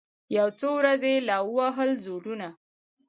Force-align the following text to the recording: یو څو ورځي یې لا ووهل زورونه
یو 0.37 0.47
څو 0.59 0.69
ورځي 0.79 1.09
یې 1.15 1.23
لا 1.29 1.37
ووهل 1.43 1.91
زورونه 2.05 2.47